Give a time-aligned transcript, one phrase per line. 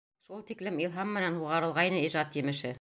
[0.29, 2.69] Шул тиклем илһам менән һуғарылғайны ижад емеше.